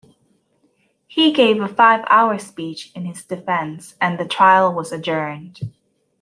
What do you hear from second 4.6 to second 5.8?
was adjourned.